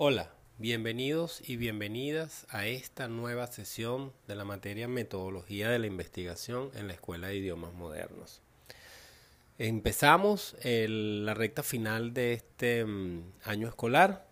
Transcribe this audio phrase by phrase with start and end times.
[0.00, 6.70] Hola, bienvenidos y bienvenidas a esta nueva sesión de la materia Metodología de la Investigación
[6.76, 8.40] en la Escuela de Idiomas Modernos.
[9.58, 14.28] Empezamos la recta final de este mm, año escolar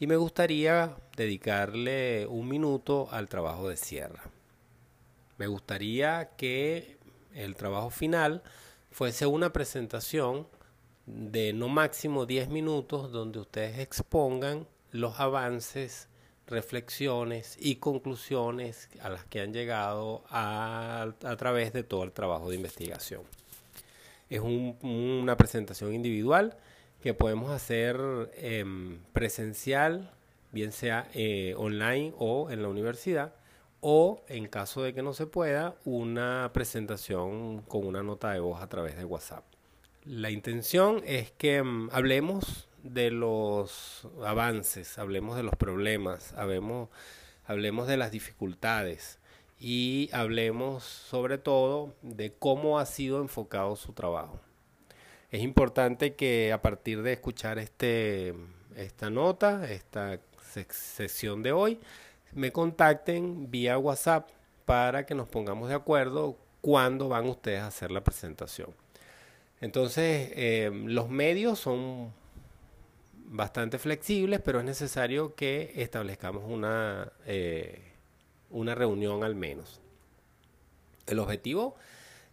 [0.00, 4.18] y me gustaría dedicarle un minuto al trabajo de cierre.
[5.36, 6.96] Me gustaría que
[7.34, 8.42] el trabajo final
[8.90, 10.48] fuese una presentación
[11.04, 16.08] de no máximo 10 minutos donde ustedes expongan los avances,
[16.46, 22.56] reflexiones y conclusiones a las que han llegado a, través de todo el trabajo de
[22.56, 23.22] investigación.
[24.28, 26.56] Es una presentación individual
[27.02, 27.98] que podemos hacer
[28.36, 30.12] em, presencial,
[30.52, 33.34] bien sea eh, online o en la universidad,
[33.80, 38.62] o en caso de que no se pueda, una presentación con una nota de voz
[38.62, 39.44] a través de WhatsApp.
[40.04, 46.88] La intención es que em, hablemos de los avances, hablemos de los problemas, hablemos,
[47.44, 49.18] hablemos de las dificultades
[49.58, 54.40] y hablemos sobre todo de cómo ha sido enfocado su trabajo.
[55.30, 58.34] Es importante que a partir de escuchar este,
[58.76, 60.20] esta nota, esta
[60.68, 61.80] sesión de hoy,
[62.32, 64.28] me contacten vía WhatsApp
[64.64, 68.74] para que nos pongamos de acuerdo cuándo van ustedes a hacer la presentación.
[69.60, 72.12] Entonces, eh, los medios son
[73.32, 77.82] bastante flexibles, pero es necesario que establezcamos una, eh,
[78.50, 79.80] una reunión al menos.
[81.06, 81.74] El objetivo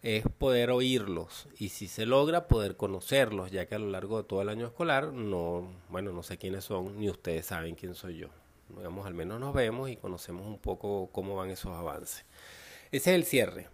[0.02, 4.28] es poder oírlos y si se logra poder conocerlos, ya que a lo largo de
[4.28, 8.16] todo el año escolar no, bueno, no sé quiénes son ni ustedes saben quién soy
[8.16, 8.28] yo
[8.76, 12.24] digamos, al menos nos vemos y conocemos un poco cómo van esos avances.
[12.92, 13.68] Ese es el cierre.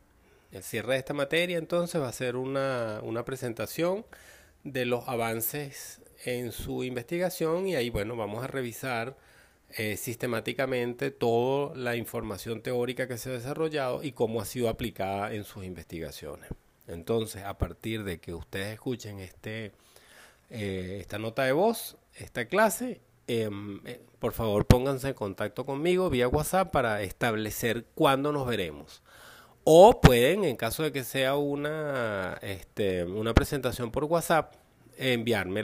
[0.53, 4.07] El cierre de esta materia entonces va a ser una, una presentación
[4.65, 9.17] de los avances en su investigación y ahí, bueno, vamos a revisar
[9.71, 15.33] eh, sistemáticamente toda la información teórica que se ha desarrollado y cómo ha sido aplicada
[15.35, 16.51] en sus investigaciones.
[16.87, 19.73] Entonces, a partir de que ustedes escuchen este,
[20.51, 26.11] eh, esta nota de voz, esta clase, Em, eh, por favor pónganse en contacto conmigo
[26.11, 29.03] vía WhatsApp para establecer cuándo nos veremos.
[29.65, 34.55] O pueden, en caso de que sea una, este, una presentación por WhatsApp,
[34.97, 35.63] enviarme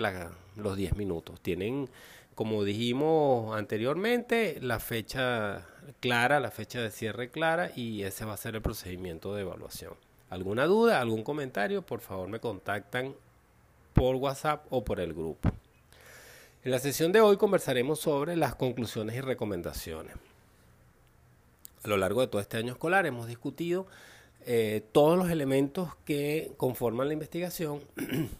[0.56, 1.40] los 10 minutos.
[1.40, 1.88] Tienen,
[2.34, 5.66] como dijimos anteriormente, la fecha
[6.00, 9.94] clara, la fecha de cierre clara y ese va a ser el procedimiento de evaluación.
[10.30, 11.82] ¿Alguna duda, algún comentario?
[11.82, 13.14] Por favor me contactan
[13.92, 15.50] por WhatsApp o por el grupo.
[16.64, 20.14] En la sesión de hoy conversaremos sobre las conclusiones y recomendaciones.
[21.82, 23.86] A lo largo de todo este año escolar hemos discutido
[24.46, 27.80] eh, todos los elementos que conforman la investigación,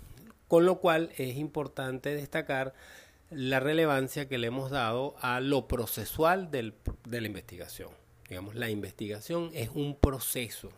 [0.52, 2.74] con lo cual es importante destacar
[3.30, 6.74] la relevancia que le hemos dado a lo procesual de
[7.06, 7.88] la investigación.
[8.28, 10.68] Digamos, la investigación es un proceso,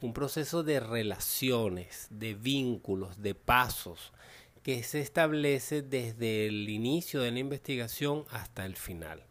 [0.00, 4.14] un proceso de relaciones, de vínculos, de pasos,
[4.62, 9.26] que se establece desde el inicio de la investigación hasta el final.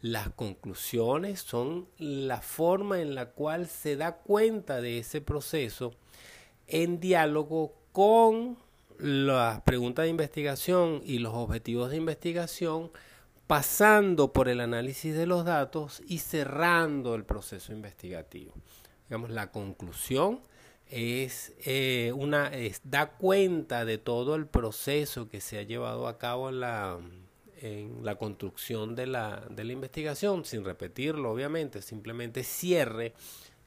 [0.00, 5.92] Las conclusiones son la forma en la cual se da cuenta de ese proceso
[6.68, 8.62] en diálogo con
[8.98, 12.90] las preguntas de investigación y los objetivos de investigación,
[13.46, 18.54] pasando por el análisis de los datos y cerrando el proceso investigativo.
[19.08, 20.40] Digamos, la conclusión
[20.88, 22.50] es eh, una
[22.84, 26.98] da cuenta de todo el proceso que se ha llevado a cabo en la,
[27.60, 33.14] en la construcción de la, de la investigación, sin repetirlo obviamente, simplemente cierre,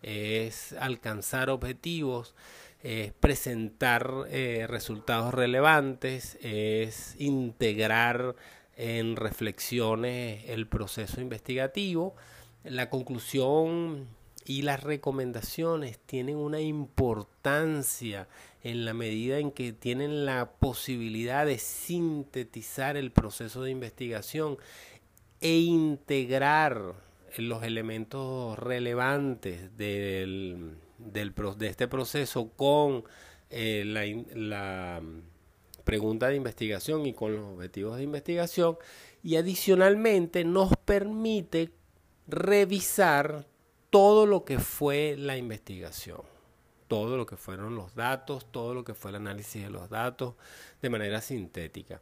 [0.02, 2.36] es alcanzar objetivos,
[2.82, 8.36] es presentar eh, resultados relevantes, es integrar
[8.76, 12.16] en reflexiones el proceso investigativo.
[12.64, 14.08] La conclusión
[14.46, 18.28] y las recomendaciones tienen una importancia
[18.64, 24.58] en la medida en que tienen la posibilidad de sintetizar el proceso de investigación
[25.42, 26.94] e integrar
[27.38, 33.04] los elementos relevantes del, de este proceso con
[33.50, 34.04] eh, la,
[34.36, 35.02] la
[35.84, 38.78] pregunta de investigación y con los objetivos de investigación
[39.24, 41.72] y adicionalmente nos permite
[42.28, 43.48] revisar
[43.90, 46.22] todo lo que fue la investigación,
[46.88, 50.36] todo lo que fueron los datos, todo lo que fue el análisis de los datos
[50.82, 52.02] de manera sintética.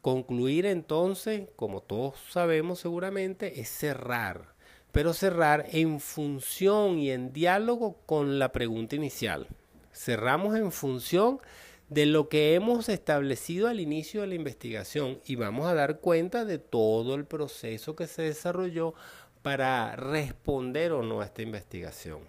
[0.00, 4.53] Concluir entonces, como todos sabemos seguramente, es cerrar,
[4.94, 9.48] pero cerrar en función y en diálogo con la pregunta inicial.
[9.92, 11.40] Cerramos en función
[11.88, 16.44] de lo que hemos establecido al inicio de la investigación y vamos a dar cuenta
[16.44, 18.94] de todo el proceso que se desarrolló
[19.42, 22.20] para responder o no a esta investigación.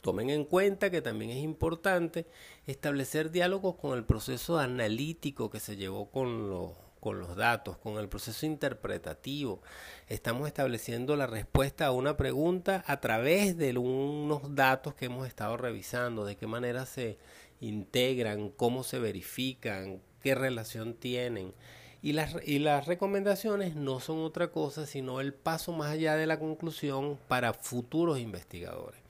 [0.00, 2.26] Tomen en cuenta que también es importante
[2.66, 6.72] establecer diálogos con el proceso analítico que se llevó con los,
[7.02, 9.60] con los datos, con el proceso interpretativo.
[10.06, 15.56] Estamos estableciendo la respuesta a una pregunta a través de unos datos que hemos estado
[15.56, 17.18] revisando, de qué manera se
[17.58, 21.54] integran, cómo se verifican, qué relación tienen.
[22.02, 26.28] Y las, y las recomendaciones no son otra cosa sino el paso más allá de
[26.28, 29.02] la conclusión para futuros investigadores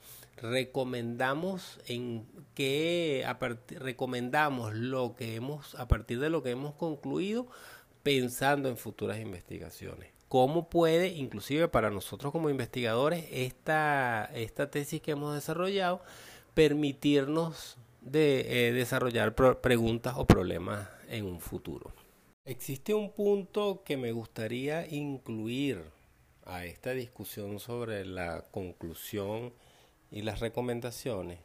[0.43, 3.25] recomendamos en que
[3.79, 7.47] recomendamos lo que hemos a partir de lo que hemos concluido
[8.03, 15.11] pensando en futuras investigaciones cómo puede inclusive para nosotros como investigadores esta esta tesis que
[15.11, 16.01] hemos desarrollado
[16.53, 21.93] permitirnos de eh, desarrollar preguntas o problemas en un futuro
[22.45, 25.81] existe un punto que me gustaría incluir
[26.45, 29.53] a esta discusión sobre la conclusión
[30.11, 31.39] y las recomendaciones,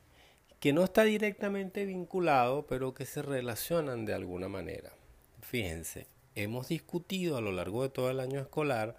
[0.61, 4.93] que no está directamente vinculado, pero que se relacionan de alguna manera.
[5.41, 6.07] Fíjense,
[6.43, 8.97] hemos discutido a lo largo de todo el año escolar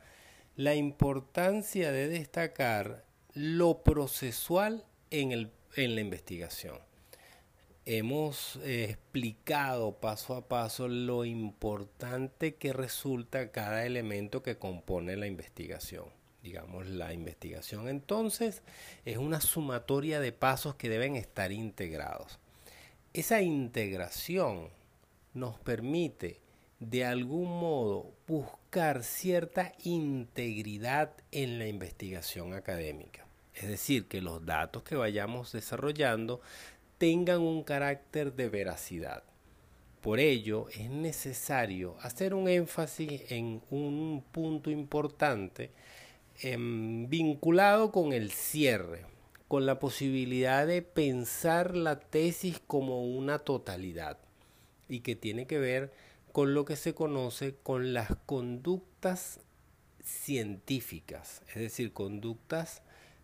[0.55, 6.77] la importancia de destacar lo procesual en, el, en la investigación.
[7.85, 15.27] Hemos eh, explicado paso a paso lo importante que resulta cada elemento que compone la
[15.27, 16.05] investigación
[16.43, 18.61] digamos, la investigación entonces
[19.05, 22.39] es una sumatoria de pasos que deben estar integrados.
[23.13, 24.69] Esa integración
[25.33, 26.39] nos permite
[26.79, 33.25] de algún modo buscar cierta integridad en la investigación académica.
[33.53, 36.41] Es decir, que los datos que vayamos desarrollando
[36.97, 39.23] tengan un carácter de veracidad.
[40.01, 45.71] Por ello es necesario hacer un énfasis en un punto importante
[46.41, 49.03] Em, vinculado con el cierre,
[49.49, 54.17] con la posibilidad de pensar la tesis como una totalidad
[54.87, 55.91] y que tiene que ver
[56.39, 59.41] con lo que se conoce con las conductas
[60.01, 62.81] científicas, es decir, conductas,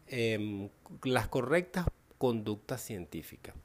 [0.08, 0.68] em,
[1.06, 1.86] las correctas
[2.18, 3.56] conductas científicas.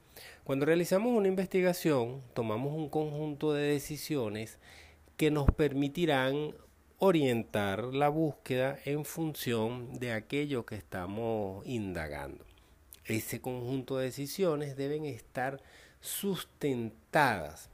[0.45, 4.57] Cuando realizamos una investigación, tomamos un conjunto de decisiones
[5.17, 6.55] que nos permitirán
[6.99, 12.45] orientar la búsqueda en función de aquello que estamos indagando.
[13.03, 15.61] Ese conjunto de decisiones deben estar
[15.99, 17.69] sustentadas,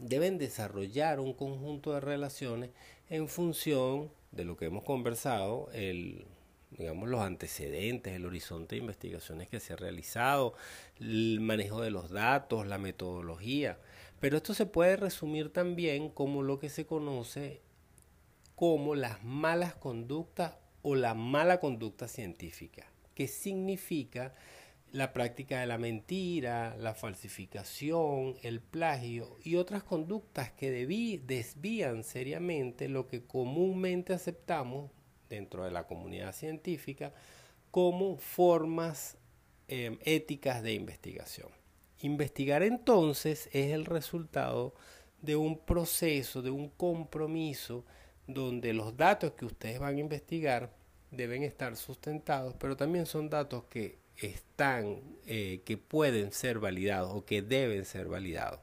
[0.00, 2.70] deben desarrollar un conjunto de relaciones
[3.08, 6.24] en función de lo que hemos conversado, el,
[6.70, 10.54] digamos, los antecedentes, el horizonte de investigaciones que se ha realizado,
[10.98, 13.78] el manejo de los datos, la metodología.
[14.20, 17.60] Pero esto se puede resumir también como lo que se conoce
[18.54, 24.34] como las malas conductas o la mala conducta científica, que significa
[24.92, 32.88] la práctica de la mentira, la falsificación, el plagio y otras conductas que desvían seriamente
[32.88, 34.90] lo que comúnmente aceptamos
[35.28, 37.12] dentro de la comunidad científica
[37.70, 39.16] como formas
[39.68, 41.48] em, éticas de investigación.
[42.00, 44.74] Investigar entonces es el resultado
[45.22, 47.84] de un proceso, de un compromiso
[48.26, 50.72] donde los datos que ustedes van a investigar
[51.10, 53.98] deben estar sustentados, pero también son datos que
[54.28, 58.60] están, eh, que pueden ser validados o que deben ser validados.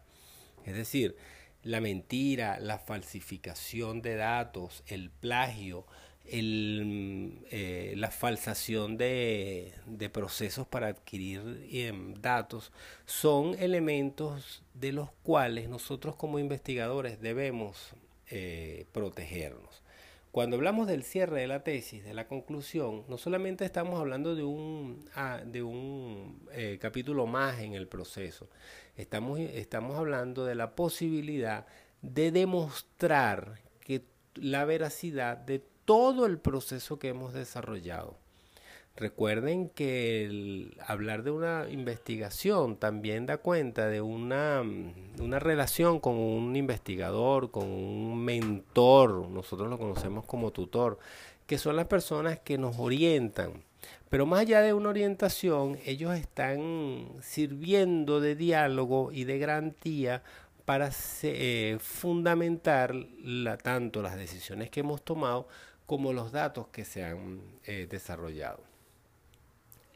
[0.66, 1.16] Es decir,
[1.64, 5.86] la mentira, la falsificación de datos, el plagio,
[6.26, 12.72] el, eh, la falsación de, de, procesos para adquirir em, datos
[13.06, 17.94] son elementos de los cuales nosotros como investigadores debemos
[18.30, 19.84] eh, protegernos.
[20.38, 24.44] Cuando hablamos del cierre de la tesis, de la conclusión, no solamente estamos hablando de
[24.44, 28.48] un, ah, de un eh, capítulo más en el proceso,
[28.96, 31.66] estamos, estamos hablando de la posibilidad
[32.04, 38.20] de demostrar que la veracidad de todo el proceso que hemos desarrollado.
[38.98, 44.64] Recuerden que hablar de una investigación también da cuenta de una,
[45.20, 50.98] una, relación con un investigador, con un mentor, nosotros lo conocemos como tutor,
[51.46, 53.64] que son las personas que nos orientan.
[54.10, 60.24] Pero más allá de una orientación, ellos están sirviendo de diálogo y de garantía
[60.66, 60.90] para
[61.22, 62.96] eh, fundamentar
[63.62, 65.48] tanto las decisiones que hemos tomado
[65.86, 68.67] como los datos que se han eh, desarrollado.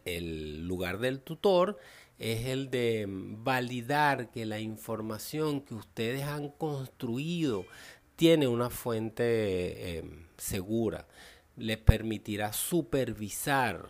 [0.05, 1.77] El lugar del tutor
[2.21, 7.65] es el de validar que la información que ustedes han construido
[8.15, 10.03] tiene una fuente eh,
[10.37, 11.07] segura.
[11.57, 13.89] Les permitirá supervisar,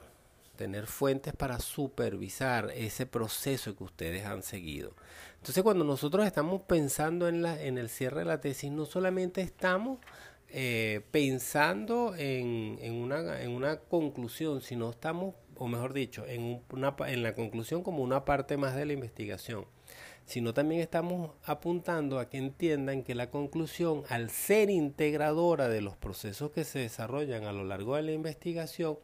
[0.55, 4.95] tener fuentes para supervisar ese proceso que ustedes han seguido.
[5.35, 9.41] Entonces cuando nosotros estamos pensando en, la, en el cierre de la tesis, no solamente
[9.41, 9.99] estamos
[10.47, 16.95] eh, pensando en, en, una, en una conclusión, sino estamos o mejor dicho, en, una,
[17.05, 19.67] en la conclusión como una parte más de la investigación,
[20.25, 25.95] sino también estamos apuntando a que entiendan que la conclusión, al ser integradora de los
[25.95, 28.97] procesos que se desarrollan a lo largo de la investigación,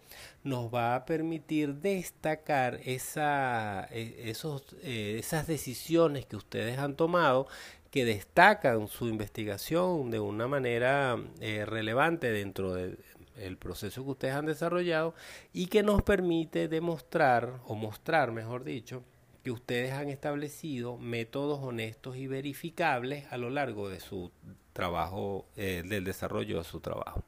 [0.44, 7.46] nos va a permitir destacar esa, e, esos, eh, esas decisiones que ustedes han tomado
[7.92, 12.98] que destacan su investigación de una manera eh, relevante dentro de,
[13.40, 15.14] el proceso que ustedes han desarrollado
[15.54, 19.04] y que nos permite demostrar, o mostrar, mejor dicho,
[19.44, 24.32] que ustedes han establecido métodos honestos y verificables a lo largo de su
[24.74, 27.24] trabajo, eh, del desarrollo de su trabajo.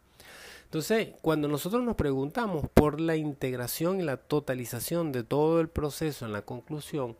[0.65, 6.27] Entonces, cuando nosotros nos preguntamos por la integración y la totalización de todo el proceso
[6.27, 7.17] en la conclusión,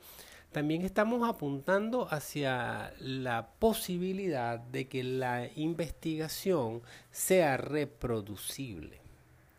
[0.51, 8.99] también estamos apuntando hacia la posibilidad de que la investigación sea reproducible,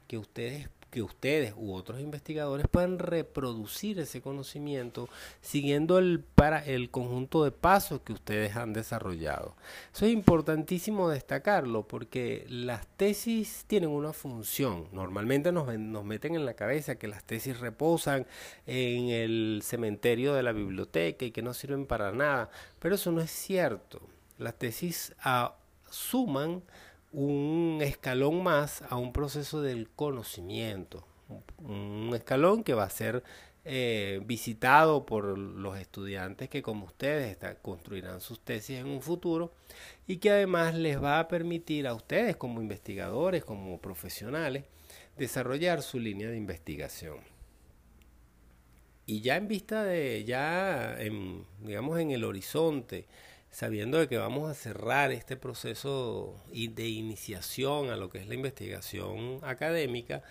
[0.09, 5.09] que ustedes que ustedes u otros investigadores puedan reproducir ese conocimiento
[5.40, 9.54] siguiendo el, para el conjunto de pasos que ustedes han desarrollado.
[9.94, 14.88] Eso es importantísimo destacarlo porque las tesis tienen una función.
[14.92, 18.26] Normalmente nos, nos meten en la cabeza que las tesis reposan
[18.66, 23.20] en el cementerio de la biblioteca y que no sirven para nada, pero eso no
[23.20, 24.00] es cierto.
[24.38, 25.14] Las tesis
[25.90, 26.62] suman
[27.12, 31.07] un escalón más a un proceso del conocimiento,
[31.59, 33.23] un escalón que va a ser
[33.64, 39.52] eh, visitado por los estudiantes que como ustedes construirán sus tesis en un futuro
[40.07, 44.64] y que además les va a permitir a ustedes como investigadores, como profesionales,
[45.19, 47.19] desarrollar su línea de investigación.
[49.05, 50.97] Y ya en vista de, ya
[51.61, 53.07] digamos en el horizonte,
[53.50, 58.35] sabiendo de que vamos a cerrar este proceso de iniciación a lo que es la
[58.35, 60.23] investigación académica,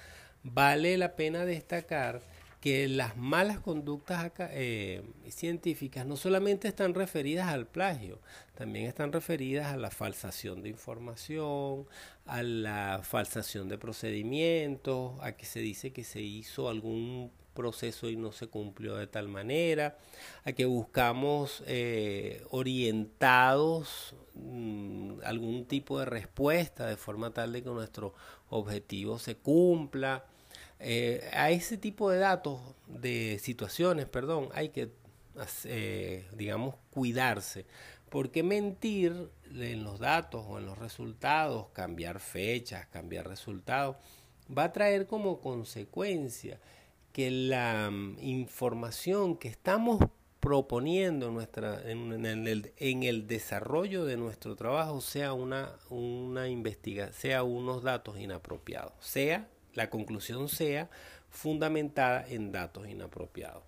[0.43, 2.21] vale la pena destacar
[2.61, 8.19] que las malas conductas eh, científicas no solamente están referidas al plagio,
[8.53, 11.87] también están referidas a la falsación de información,
[12.25, 18.15] a la falsación de procedimientos, a que se dice que se hizo algún proceso y
[18.15, 19.97] no se cumplió de tal manera,
[20.45, 27.69] a que buscamos eh, orientados mm, algún tipo de respuesta de forma tal de que
[27.69, 28.13] nuestro
[28.49, 30.25] objetivo se cumpla.
[30.79, 34.93] Eh, a ese tipo de datos, de situaciones, perdón, hay que,
[35.65, 37.65] eh, digamos, cuidarse.
[38.09, 43.97] Porque mentir en los datos o en los resultados, cambiar fechas, cambiar resultados,
[44.57, 46.59] va a traer como consecuencia
[47.13, 49.99] que la mm, información que estamos
[50.39, 57.83] proponiendo nuestra, en, el, el, desarrollo de nuestro trabajo sea una, una investiga, sea unos
[57.83, 60.89] datos inapropiados, sea la conclusión sea
[61.29, 63.63] fundamentada en datos inapropiados.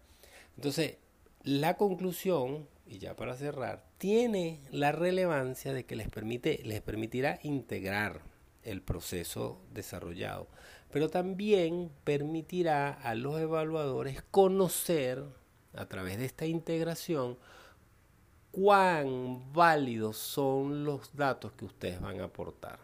[0.55, 0.97] Entonces,
[1.43, 7.39] la conclusión, y ya para cerrar, tiene la relevancia de que les permite, les permitirá
[7.43, 8.21] integrar
[8.63, 10.47] el proceso desarrollado
[10.91, 15.23] pero también permitirá a los evaluadores conocer
[15.73, 17.37] a través de esta integración
[18.51, 22.79] cuán válidos son los datos que ustedes van a aportar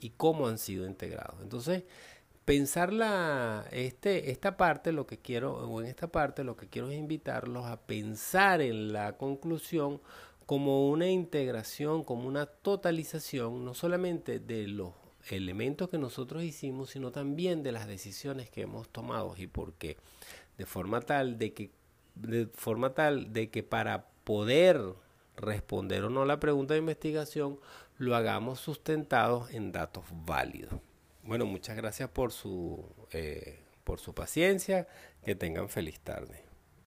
[0.00, 1.40] y cómo han sido integrados.
[1.40, 1.84] Entonces,
[2.44, 6.90] pensar la, este, esta parte, lo que quiero, o en esta parte, lo que quiero
[6.90, 10.00] es invitarlos a pensar en la conclusión
[10.48, 14.94] como una integración, como una totalización, no solamente de los
[15.28, 19.98] elementos que nosotros hicimos, sino también de las decisiones que hemos tomado y por qué.
[20.56, 21.70] De forma tal de que,
[22.14, 24.80] de forma tal de que para poder
[25.36, 27.60] responder o no la pregunta de investigación,
[27.98, 30.80] lo hagamos sustentados en datos válidos.
[31.24, 34.88] Bueno, muchas gracias por su, eh, por su paciencia.
[35.22, 36.47] Que tengan feliz tarde.